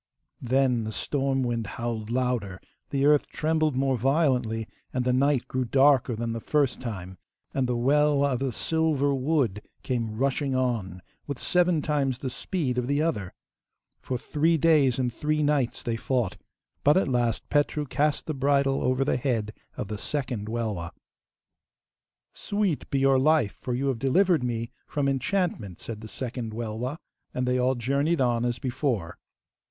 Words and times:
Then 0.41 0.83
the 0.83 0.91
storm 0.91 1.43
wind 1.43 1.67
howled 1.77 2.09
louder, 2.09 2.59
the 2.89 3.05
earth 3.05 3.27
trembled 3.27 3.75
more 3.75 3.99
violently, 3.99 4.67
and 4.91 5.05
the 5.05 5.13
night 5.13 5.47
grew 5.47 5.63
darker, 5.63 6.15
than 6.15 6.33
the 6.33 6.39
first 6.39 6.81
time, 6.81 7.19
and 7.53 7.67
the 7.67 7.77
Welwa 7.77 8.33
of 8.33 8.39
the 8.39 8.51
silver 8.51 9.13
wood 9.13 9.61
came 9.83 10.17
rushing 10.17 10.55
on 10.55 11.03
with 11.27 11.37
seven 11.37 11.83
times 11.83 12.17
the 12.17 12.31
speed 12.31 12.79
of 12.79 12.87
the 12.87 12.99
other. 12.99 13.35
For 13.99 14.17
three 14.17 14.57
days 14.57 14.97
and 14.97 15.13
three 15.13 15.43
nights 15.43 15.83
they 15.83 15.97
fought, 15.97 16.35
but 16.83 16.97
at 16.97 17.07
last 17.07 17.47
Petru 17.51 17.85
cast 17.85 18.25
the 18.25 18.33
bridle 18.33 18.81
over 18.81 19.05
the 19.05 19.17
head 19.17 19.53
of 19.77 19.87
the 19.87 19.99
second 19.99 20.47
Welwa. 20.49 20.89
'Sweet 22.33 22.89
be 22.89 22.97
your 22.97 23.19
life, 23.19 23.51
for 23.53 23.75
you 23.75 23.85
have 23.89 23.99
delivered 23.99 24.43
me 24.43 24.71
from 24.87 25.07
enchantment,' 25.07 25.79
said 25.79 26.01
the 26.01 26.07
second 26.07 26.53
Welwa, 26.55 26.97
and 27.35 27.47
they 27.47 27.59
all 27.59 27.75
journeyed 27.75 28.19
on 28.19 28.43
as 28.45 28.57
before. 28.57 29.19